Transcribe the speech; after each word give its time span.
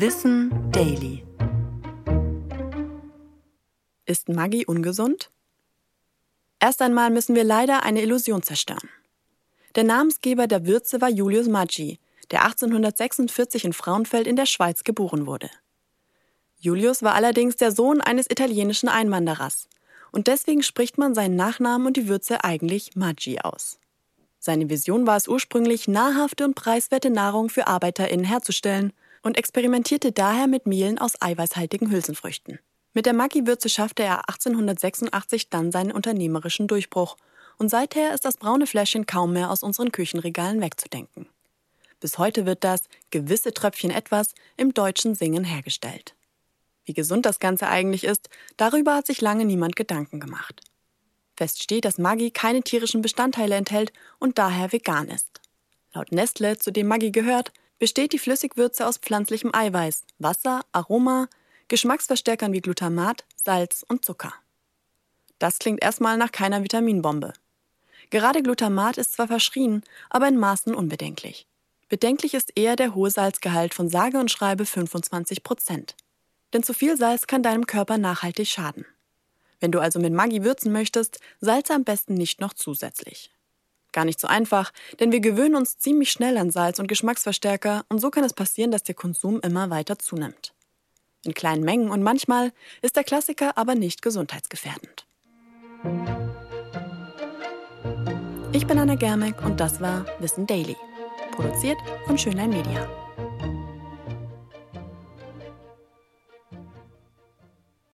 Wissen 0.00 0.52
Daily. 0.70 1.24
Ist 4.06 4.28
Maggi 4.28 4.64
ungesund? 4.64 5.28
Erst 6.60 6.82
einmal 6.82 7.10
müssen 7.10 7.34
wir 7.34 7.42
leider 7.42 7.82
eine 7.82 8.02
Illusion 8.02 8.44
zerstören. 8.44 8.88
Der 9.74 9.82
Namensgeber 9.82 10.46
der 10.46 10.66
Würze 10.66 11.00
war 11.00 11.08
Julius 11.08 11.48
Maggi, 11.48 11.98
der 12.30 12.44
1846 12.44 13.64
in 13.64 13.72
Frauenfeld 13.72 14.28
in 14.28 14.36
der 14.36 14.46
Schweiz 14.46 14.84
geboren 14.84 15.26
wurde. 15.26 15.50
Julius 16.60 17.02
war 17.02 17.14
allerdings 17.14 17.56
der 17.56 17.72
Sohn 17.72 18.00
eines 18.00 18.30
italienischen 18.30 18.88
Einwanderers 18.88 19.66
und 20.12 20.28
deswegen 20.28 20.62
spricht 20.62 20.96
man 20.96 21.16
seinen 21.16 21.34
Nachnamen 21.34 21.88
und 21.88 21.96
die 21.96 22.06
Würze 22.06 22.44
eigentlich 22.44 22.94
Maggi 22.94 23.40
aus. 23.40 23.80
Seine 24.38 24.70
Vision 24.70 25.08
war 25.08 25.16
es 25.16 25.26
ursprünglich, 25.26 25.88
nahrhafte 25.88 26.44
und 26.44 26.54
preiswerte 26.54 27.10
Nahrung 27.10 27.48
für 27.48 27.66
ArbeiterInnen 27.66 28.26
herzustellen 28.26 28.92
und 29.22 29.36
experimentierte 29.36 30.12
daher 30.12 30.46
mit 30.46 30.66
Mehlen 30.66 30.98
aus 30.98 31.20
eiweißhaltigen 31.20 31.90
Hülsenfrüchten. 31.90 32.58
Mit 32.94 33.06
der 33.06 33.14
Maggi-Würze 33.14 33.68
schaffte 33.68 34.02
er 34.02 34.28
1886 34.28 35.50
dann 35.50 35.72
seinen 35.72 35.92
unternehmerischen 35.92 36.66
Durchbruch 36.66 37.16
und 37.58 37.68
seither 37.68 38.14
ist 38.14 38.24
das 38.24 38.36
braune 38.36 38.66
Fläschchen 38.66 39.06
kaum 39.06 39.32
mehr 39.32 39.50
aus 39.50 39.62
unseren 39.62 39.92
Küchenregalen 39.92 40.60
wegzudenken. 40.60 41.26
Bis 42.00 42.18
heute 42.18 42.46
wird 42.46 42.64
das 42.64 42.84
gewisse 43.10 43.52
Tröpfchen 43.52 43.90
etwas 43.90 44.34
im 44.56 44.72
deutschen 44.72 45.14
Singen 45.14 45.44
hergestellt. 45.44 46.14
Wie 46.84 46.94
gesund 46.94 47.26
das 47.26 47.40
Ganze 47.40 47.68
eigentlich 47.68 48.04
ist, 48.04 48.30
darüber 48.56 48.94
hat 48.94 49.06
sich 49.06 49.20
lange 49.20 49.44
niemand 49.44 49.76
Gedanken 49.76 50.20
gemacht. 50.20 50.62
Fest 51.36 51.62
steht, 51.62 51.84
dass 51.84 51.98
Maggi 51.98 52.30
keine 52.30 52.62
tierischen 52.62 53.02
Bestandteile 53.02 53.56
enthält 53.56 53.92
und 54.18 54.38
daher 54.38 54.72
vegan 54.72 55.08
ist. 55.08 55.40
Laut 55.92 56.12
Nestle, 56.12 56.58
zu 56.58 56.72
dem 56.72 56.88
Maggi 56.88 57.10
gehört, 57.10 57.52
besteht 57.78 58.12
die 58.12 58.18
Flüssigwürze 58.18 58.86
aus 58.86 58.98
pflanzlichem 58.98 59.54
Eiweiß, 59.54 60.04
Wasser, 60.18 60.62
Aroma, 60.72 61.28
Geschmacksverstärkern 61.68 62.52
wie 62.52 62.60
Glutamat, 62.60 63.24
Salz 63.36 63.84
und 63.88 64.04
Zucker. 64.04 64.34
Das 65.38 65.58
klingt 65.58 65.82
erstmal 65.82 66.16
nach 66.16 66.32
keiner 66.32 66.62
Vitaminbombe. 66.64 67.32
Gerade 68.10 68.42
Glutamat 68.42 68.98
ist 68.98 69.12
zwar 69.12 69.28
verschrien, 69.28 69.82
aber 70.10 70.28
in 70.28 70.38
Maßen 70.38 70.74
unbedenklich. 70.74 71.46
Bedenklich 71.88 72.34
ist 72.34 72.52
eher 72.56 72.76
der 72.76 72.94
hohe 72.94 73.10
Salzgehalt 73.10 73.74
von 73.74 73.88
sage 73.88 74.18
und 74.18 74.30
schreibe 74.30 74.66
25 74.66 75.42
Prozent. 75.42 75.94
Denn 76.52 76.62
zu 76.62 76.74
viel 76.74 76.96
Salz 76.96 77.26
kann 77.26 77.42
deinem 77.42 77.66
Körper 77.66 77.98
nachhaltig 77.98 78.48
schaden. 78.48 78.86
Wenn 79.60 79.72
du 79.72 79.80
also 79.80 79.98
mit 79.98 80.12
Maggi 80.12 80.44
würzen 80.44 80.72
möchtest, 80.72 81.20
salze 81.40 81.74
am 81.74 81.84
besten 81.84 82.14
nicht 82.14 82.40
noch 82.40 82.54
zusätzlich. 82.54 83.30
Gar 83.92 84.04
nicht 84.04 84.20
so 84.20 84.28
einfach, 84.28 84.72
denn 85.00 85.12
wir 85.12 85.20
gewöhnen 85.20 85.56
uns 85.56 85.78
ziemlich 85.78 86.10
schnell 86.10 86.36
an 86.36 86.50
Salz 86.50 86.78
und 86.78 86.88
Geschmacksverstärker 86.88 87.84
und 87.88 88.00
so 88.00 88.10
kann 88.10 88.24
es 88.24 88.34
passieren, 88.34 88.70
dass 88.70 88.82
der 88.82 88.94
Konsum 88.94 89.40
immer 89.40 89.70
weiter 89.70 89.98
zunimmt. 89.98 90.54
In 91.24 91.34
kleinen 91.34 91.64
Mengen 91.64 91.90
und 91.90 92.02
manchmal 92.02 92.52
ist 92.82 92.96
der 92.96 93.04
Klassiker 93.04 93.56
aber 93.56 93.74
nicht 93.74 94.02
gesundheitsgefährdend. 94.02 95.06
Ich 98.52 98.66
bin 98.66 98.78
Anna 98.78 98.94
Germeck 98.94 99.44
und 99.44 99.60
das 99.60 99.80
war 99.80 100.06
Wissen 100.20 100.46
Daily, 100.46 100.76
produziert 101.32 101.78
von 102.06 102.18
Schönlein 102.18 102.50
Media. 102.50 103.07